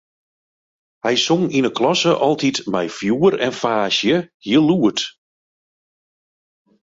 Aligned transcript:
Hy 1.03 1.15
song 1.25 1.45
yn 1.57 1.67
'e 1.67 1.71
klasse 1.77 2.11
altyd 2.25 2.57
mei 2.71 2.87
fjoer 2.97 3.33
en 3.45 3.53
faasje, 3.61 4.15
hiel 4.43 4.65
lûd. 4.69 4.99